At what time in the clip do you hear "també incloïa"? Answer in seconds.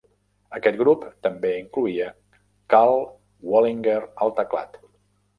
1.25-2.07